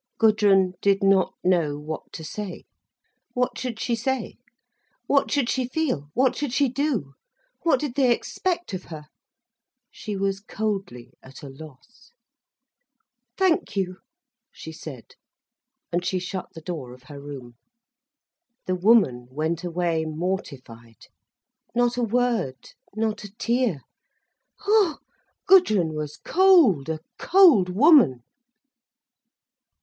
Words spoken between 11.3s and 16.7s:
a loss. "Thank you," she said, and she shut the